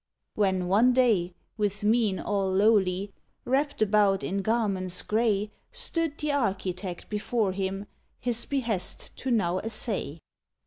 [0.33, 3.13] When, one day, with mien all lowly,
[3.45, 7.85] Wrapped about in garments gray, Stood the architect before him,
[8.19, 10.17] His behest to now essay.